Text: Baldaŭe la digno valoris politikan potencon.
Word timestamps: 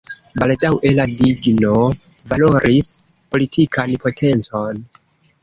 Baldaŭe 0.43 0.93
la 0.99 1.03
digno 1.19 1.73
valoris 2.33 2.89
politikan 3.35 3.95
potencon. 4.07 4.83